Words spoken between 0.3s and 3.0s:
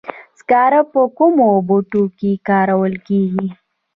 سکاره په کومو بټیو کې کارول